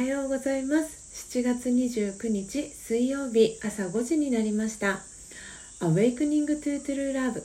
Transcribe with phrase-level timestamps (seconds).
[0.00, 1.30] おはようございます。
[1.30, 5.00] 7月29日水曜日朝5時になりました。
[5.80, 7.42] Awakening to True Love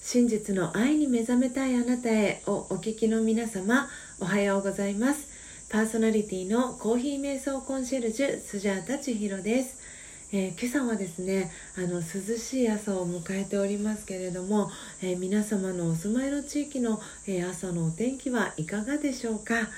[0.00, 3.86] 真実の愛に目覚めたいあなたへをお聞きの皆様
[4.18, 5.28] おはようございます。
[5.68, 9.76] パーソナリティのコーヒー瞑想コンシェルジュスジャータ千尋です。
[10.32, 14.70] えー、今朝はですねあの涼しい朝を迎えておりますけれども、
[15.02, 19.68] えー、皆様のお住まいの地域の、えー、朝のお天気はいかがでしょうか、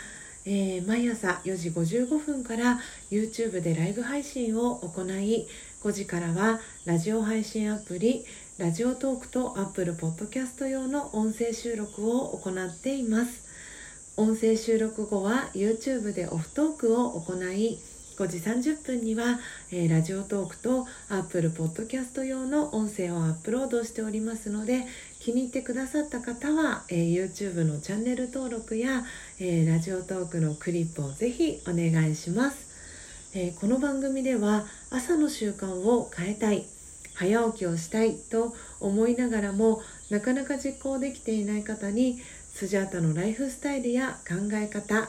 [0.44, 5.46] え毎朝4時55分から YouTube でライブ配信を行い
[5.82, 8.24] 5時からはラジオ配信アプリ
[8.58, 13.52] ラジオトークと Apple Podcast 用の音声収録を行っています。
[14.16, 17.78] 音声収録後は YouTube でオフトークを行い
[18.16, 19.40] 5時30分には、
[19.70, 24.86] えー、ラジオトークと Apple Podcast 用の音声をアップロードしておりますので
[25.18, 29.04] 気に入ってくださった方は、えー、YouTube のチャンネル登録や、
[29.38, 36.66] えー、ラジオトークのクリップをぜひお願いします、えこの番組では朝の習慣を変えたい
[37.14, 42.18] 早起きをしたいと思いながらもなかなか実行できていない方に
[42.52, 45.08] スジャータのライフスタイルや考え方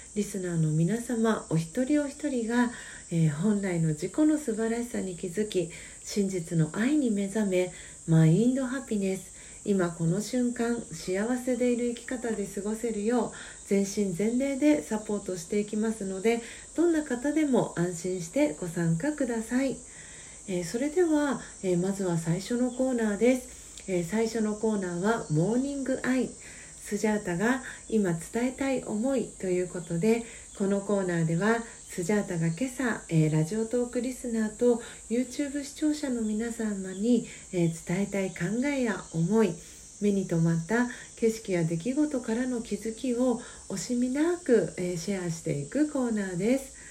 [0.15, 2.71] リスナーの皆様お一人お一人が
[3.13, 5.69] えー、本来の自己の素晴らしさに気づき
[6.03, 7.73] 真実の愛に目覚め
[8.07, 9.31] マインドハピネス。
[9.63, 13.31] 今この瞬間幸せでいる生き方で過ごせるよう
[13.67, 16.41] 全身全霊でサポートしていきますので
[16.75, 19.77] どんな方でも安心してご参加ください、
[20.47, 26.31] えー、それでは、えー、まずは最初のコーナーです、え最初のコーナーはモーニングアイ。
[26.83, 30.25] スジャータが今伝えたい思いということで
[30.57, 31.59] このコーナーでは
[31.89, 39.53] スジャータが今朝、えー、ラジオトークリスナーと YouTube 視聴者の皆様に、えー、伝えたい考えや思い
[40.01, 40.87] 目に留まった
[41.17, 46.81] 景色や出来事からの気づきを惜しみなく、えー、シェアしていくコーナーです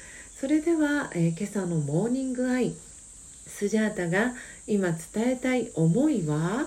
[0.40, 2.74] それでは、え今朝のモーニングアイ
[3.46, 4.32] スジャータが
[4.66, 6.66] 今伝えたい思いは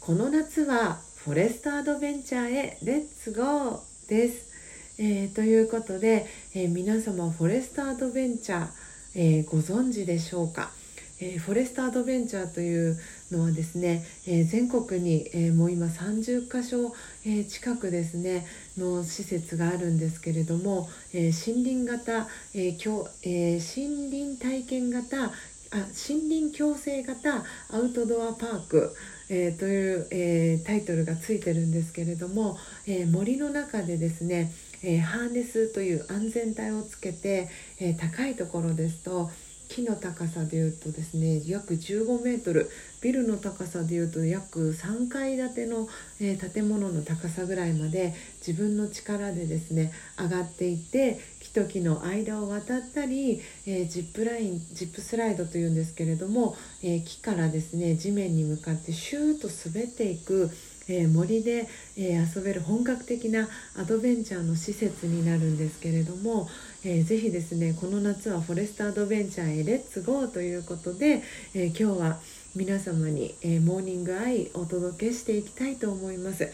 [0.00, 4.50] この夏はフォレストアドベンチャーへレッツゴーです。
[4.98, 8.68] えー、ということで、えー、皆様フォレストアドベンチャー、
[9.14, 10.72] えー、ご存知でしょうか、
[11.20, 12.98] えフォレストアドベンチャーという
[13.30, 16.92] のはですね、え全国に、えもう今30箇所、
[17.24, 18.44] え近くですね
[18.76, 25.30] の施設があるんですけれども、え森林型、えーえ森林体験型
[25.74, 28.94] あ森林共生型アウトドアパーク、
[29.28, 34.52] えー、という、えー、タイトルがついてるんですけれども、えー、森の中でですね
[34.84, 39.30] え、ハーネスという安全帯をつけて、え、高いところですと
[39.68, 42.68] 木の高さでいうとですね約15メートル
[43.00, 45.88] ビルの高さでいうと約3階建ての、
[46.20, 48.12] え、建物の高さぐらいまで
[48.46, 51.20] 自分の力でですね上がっていって
[51.52, 60.50] 木と木の間を渡ったり、えー、ジップラインジップスライドというんですけれども、えー、木からですね地面に向かってシューッと滑っていく
[60.88, 66.48] えー、森で、えー、遊べる本格的なアドベンチャーの施設になるんですけれども、
[66.84, 71.22] えー、ぜひですねこの夏はフォレストアドベンチャーへレッツゴーということで、
[71.54, 72.18] え今日は
[72.56, 76.50] 皆様に、えモーニングアイお届けしていきたいと思います。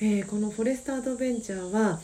[0.00, 2.00] えこのフォレストアドベンチャーは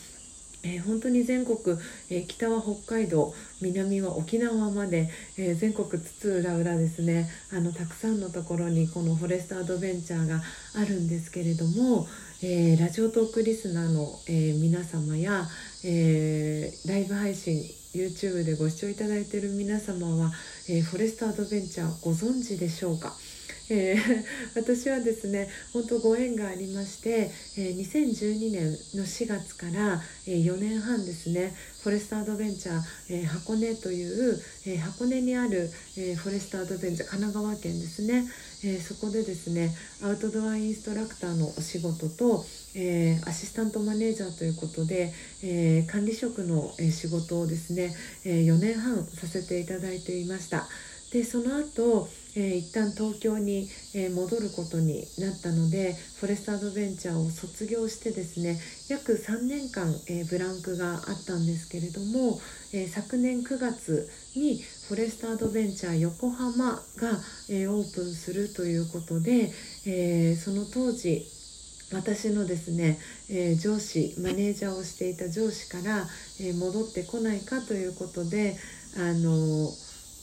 [0.65, 1.79] えー、本当に全国、
[2.11, 7.29] えー、北は北海道南は沖縄まで、えー、全国津々浦々ですね。
[7.53, 10.43] あのたくさんのところにこのフォレストアドベンチャーが
[10.75, 12.07] あるんですけれども、
[12.43, 15.49] えラジオトークリスナーの、え皆様や、
[15.85, 17.63] えライブ配信
[17.95, 20.33] YouTube でご視聴いただいている皆様は、
[20.69, 23.15] えフォレストアドベンチャーご存知でしょうか？
[23.71, 24.25] えー、
[24.55, 38.25] 私はですね本当ご縁がありまして、えー、2012年の4月から、えー、4年半ですねフォレストアドベンチャー、えー、箱根という、え、箱根にある、え、フォレストアドベンチャー神奈川県ですね、
[38.65, 39.71] え、そこでですね
[40.01, 45.13] アウトドアインストラクターのお仕事と、え、アシスタントマネージャーということで、
[45.43, 47.95] え、管理職の、仕事をですね、
[48.25, 50.67] え、4年半させていただいていました。
[51.15, 58.59] でその後えー、一旦東京に、えー、戻ることになったのでフォレストアドベンチャーを卒業してですね
[58.89, 62.41] 約3年間、えー、ブランクがあったんですけれども、
[62.73, 66.83] え昨年9月にフォレストアドベンチャー横浜が、
[67.49, 69.51] えオープンするということで、
[69.87, 71.27] えその当時
[71.93, 72.99] 私のですね、
[73.31, 76.07] え上司マネージャーをしていた上司から、
[76.41, 78.57] え戻ってこないかということで
[78.97, 79.71] あの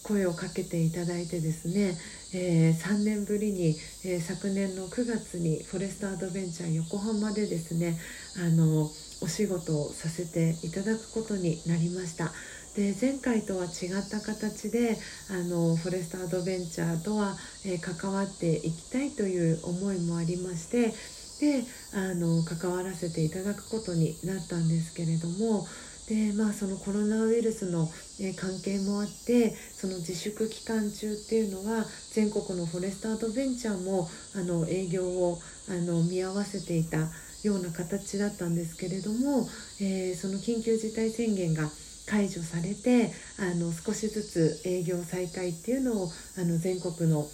[0.03, 1.97] 声をかけていただいてですね、
[2.33, 7.97] えー、3年ぶりに、えー、昨年の9月にフォレストアドベンチャー横浜でですね
[8.37, 8.89] あの
[9.21, 12.31] お仕事をさせていただくことになりました。
[12.75, 14.97] で前回とは違った形で
[15.29, 20.93] あのフォレストアドベンチャーとは、えー、関わっていきたいという思いもありまして
[21.41, 25.67] であの関わらせていただくことになったんですけれども
[26.07, 27.89] でまあそのコロナウイルスの、
[28.19, 35.39] え関係もあってその自粛期間中っていうのは全国のフォレストアドベンチャーもあの営業を
[35.69, 36.97] あの見合わせていた
[37.43, 39.47] ような形だったんですけれども、
[39.79, 41.69] えー、その緊急事態宣言が
[42.05, 47.27] 解除されてあの少しずつ営業再開っていうのをあの全国の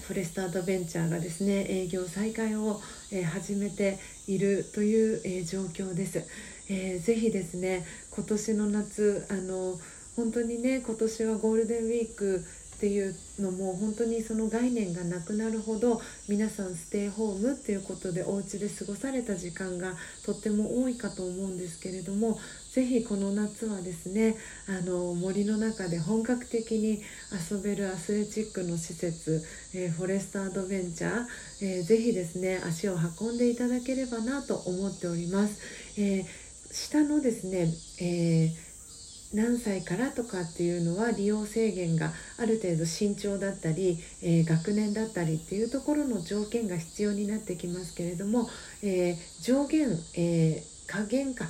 [0.00, 2.80] フォレストアドベンチャーがですね営業再開を、
[3.12, 3.98] え、始めて
[4.34, 6.24] いるという、えー、状況です。
[6.68, 9.78] えー、ぜひですね今年の夏あの
[10.14, 12.44] 本当にね今年はゴールデンウィーク
[12.76, 22.38] っていうのも本当にその概念がなくなるほど皆さんステイホームっていうことでお家で過ごされた時間がとっても多いかと思うんですけれども
[22.72, 24.36] 是非この夏はですね
[24.68, 27.02] あの森の中で本格的に
[27.50, 29.44] 遊べるアスレチックの施設、
[29.74, 31.26] えー、フォレストアドベンチャー、
[31.62, 35.60] えー、ぜひですね足を運んでいただければなと思っております。
[35.98, 37.68] えー下のですね、
[38.00, 48.48] えー、何歳からとかっていうのは利用制限がある程度身長だったり、えー、学年だったりっていうところの条件が必要になってきますけれども、
[48.82, 51.46] えー、上限、え加減か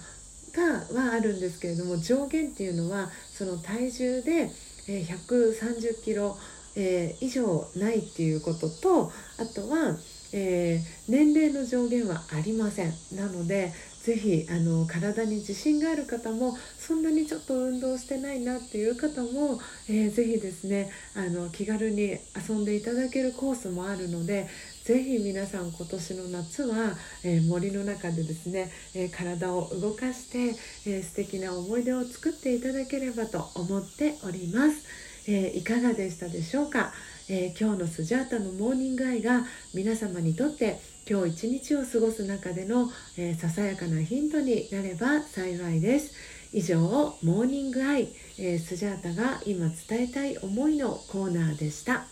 [0.52, 4.50] がはあるんですけれども上限っていうのはその体重で、
[4.88, 6.36] え130キロ、
[6.76, 9.96] え以上ないっていうこととあとは、
[10.32, 12.92] え年齢の上限はありません。
[13.14, 22.16] なのでぜひあの体に自信がある方もそんなにちょっと運動してないなっていう方も、えー、ぜひですねあの気軽に
[22.48, 24.48] 遊んでいただけるコースもあるので
[24.84, 30.56] ぜひ皆さん今年の夏は、えー、森の中でですね、えー、体を動かして、
[30.86, 35.10] えー、素敵な思い出を作っていただければと思っております。
[35.28, 36.92] えいかがでしたでしょうか、
[37.28, 39.44] え今日のスジャータのモーニングアイが
[39.74, 46.14] 皆様にとって今日一日を過ごす中での、えー、ささやかなヒントになれば幸いです。
[46.52, 46.80] 以上
[47.22, 48.08] モーニングアイ、
[48.38, 52.06] えー、スジャータが今伝えたい思いのコーナーでした。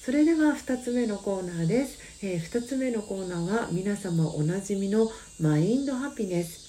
[0.00, 5.10] それでは2つ目のコーナーです、えー、2つ目のコーナーは皆様おなじみの
[5.40, 6.66] マインドハピネス。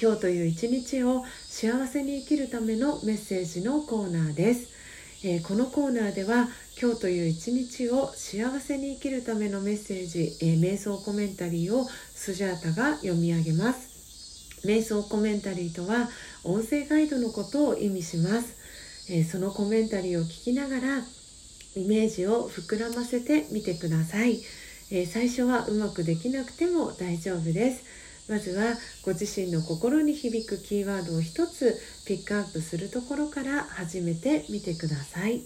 [0.00, 4.68] 今日という一日を幸せに生きるためのメッセージのコーナーです、
[5.22, 6.48] えー、このコーナーでは
[6.80, 13.90] 今日という一日を幸せに生きるためのメッセージ、えー、瞑想コメンタリーをスジャータが読み上げます。
[14.64, 16.08] 瞑想コメンタリーとは
[16.44, 18.56] 音声ガイドのことを意味します、
[19.10, 20.98] えー、そのコメンタリーを聞きながら
[21.76, 24.40] イメージを膨らませてみてください、
[24.90, 28.09] えー、最初はうまくできなくても大丈夫です。
[28.30, 35.42] まずはご自身の心に響くキーワードを一つピックアップするところから始めてみてください。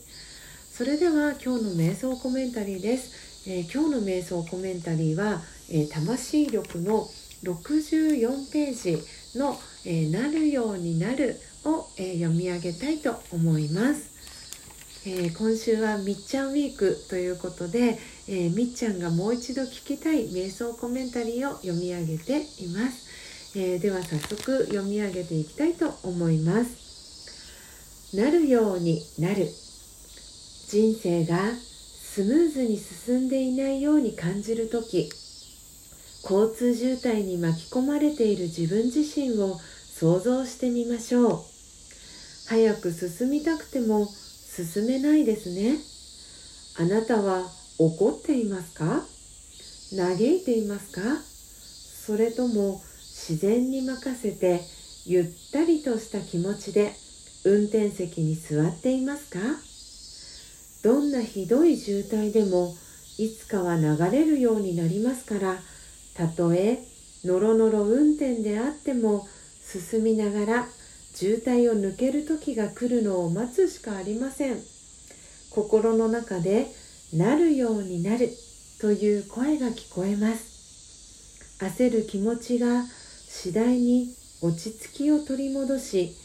[0.70, 7.08] それでは今日の瞑想コメンタリーです、えー、今日の瞑想コメンタリーは、えー、魂力の
[7.44, 14.13] 64ページの、えー、なるようになるを、え読み上げたいと思います、
[15.06, 28.16] え今週はみっちゃんウィークということで、えみっちゃんがもう一度聞きたい瞑想コメンタリーを読み上げています、えでは早速読み上げていきたいと思います。
[28.16, 29.46] なるようになる。
[30.68, 35.10] 人生がスムーズに進んでいないように感じる時。
[36.22, 39.60] 交通渋滞に巻き込まれている自分自身を
[39.92, 41.40] 想像してみましょう。
[42.48, 44.08] 早く進みたくても
[44.56, 45.78] 進めないですね。
[46.78, 49.02] あなたは怒っていますか？
[49.96, 51.00] 嘆いていますか？
[52.06, 54.60] それとも自然に任せて
[55.06, 56.92] ゆったりとした気持ちで
[57.44, 59.40] 運転席に座っていますか？
[60.84, 62.74] どんなひどい渋滞でも
[63.18, 65.58] いつかは流れるようになりますから
[66.14, 66.78] たとえ
[67.24, 69.26] ノロノロ運転であっても
[69.62, 70.66] 進みながら
[71.14, 74.58] 渋滞を抜ける時が来るのを待つしかありません。
[75.50, 76.66] 心の中で
[77.12, 78.30] なるようになる
[78.80, 81.58] という声が聞こえます。
[81.60, 82.84] 焦る気持ちが
[83.28, 86.16] 次第に落ち着きを取り戻し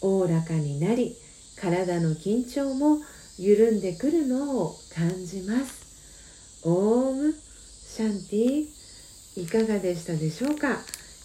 [0.00, 1.16] おおらかになり
[1.60, 2.98] 体の緊張も
[3.38, 6.62] 緩んでくるのを感じます。
[6.62, 8.76] オームシャンティ
[9.36, 10.78] いかがでしたでしょうか、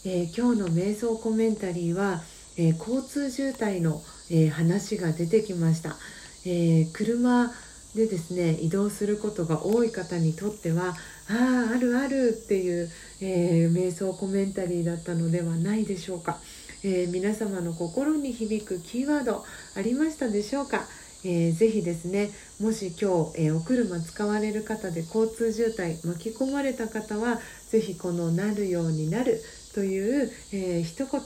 [0.05, 2.21] えー、今日の瞑想コメンタリーは、
[2.57, 5.97] えー、交通渋滞の、えー、話が出てきました、
[6.45, 7.51] え車
[7.95, 10.95] でですね移動することが多い方にとっては
[11.29, 12.89] あああるあるっていう、
[13.19, 16.39] え瞑想コメンタリーだったのではないでしょうか、
[16.83, 19.43] え皆様の心に響くキーワード
[19.75, 20.87] ありましたでしょうか？
[21.23, 27.39] えー、ぜひですねもし今日、えー、お車使われる方で交通渋滞巻き込まれた方は
[27.69, 29.39] ぜひこの「なるようになる」
[29.75, 31.21] という、えー、一言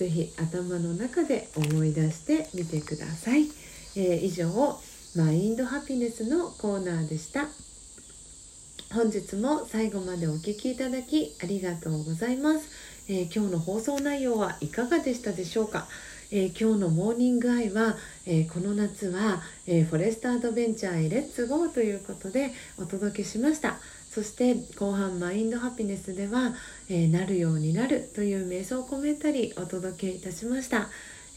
[0.00, 3.48] ぜひ頭の中で思い出してみてください、
[3.96, 4.48] えー、以上
[5.14, 7.48] マインドハピネスのコーナーでした。
[8.94, 12.70] 本日も最後までお聴きいただきありがとうございます、
[13.08, 15.86] えー、今日の放送内容はいかがでしたでしょうか？
[16.32, 23.78] えー、今日のモーニングアイは、えー、この夏は、えー、フォレストアドベンチャーへレッツゴーということでお届けしました。
[24.10, 26.54] そして後半マインドハピネスでは、
[26.88, 30.88] えなるようになるという瞑想コメンタリーお届けいたしました。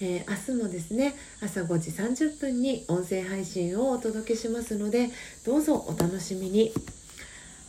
[0.01, 5.11] えー、明日もですね朝5時30分に音声配信をお届けしますので
[5.45, 6.73] どうぞお楽しみに。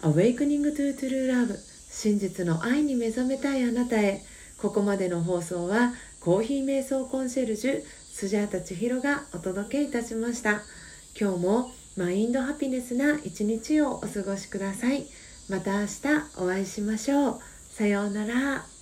[0.03, 1.59] Awakening to True Love
[1.91, 4.23] 真実の愛に目覚めたいあなたへ。
[4.57, 10.63] ここまでの放送はコーヒー瞑想コンシェルジュスジャータ千尋がお届けいたしました。
[11.21, 15.07] 今日もマインドハピネスな一日をお過ごしください。
[15.49, 15.93] また明日
[16.39, 17.41] お会いしましょう。
[17.71, 18.74] さようなら。